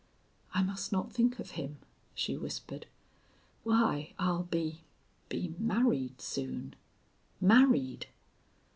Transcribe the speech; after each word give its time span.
"I 0.51 0.63
must 0.63 0.91
not 0.91 1.13
think 1.13 1.37
of 1.37 1.51
him," 1.51 1.77
she 2.15 2.35
whispered. 2.35 2.87
"Why, 3.63 4.13
I'll 4.17 4.41
be 4.45 4.81
be 5.29 5.53
married 5.59 6.19
soon.... 6.21 6.75
Married!" 7.39 8.07